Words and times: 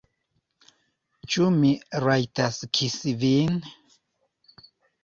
Ĉu 1.35 1.49
mi 1.59 1.75
rajtas 2.07 2.59
kisi 2.79 3.15
vin? 3.27 3.63